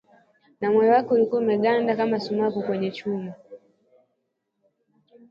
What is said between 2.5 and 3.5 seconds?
kwenye chuma